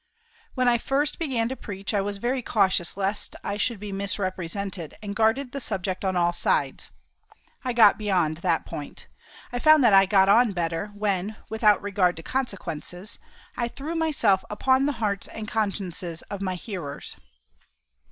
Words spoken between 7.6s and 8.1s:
I got